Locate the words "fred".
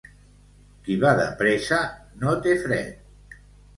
2.67-3.41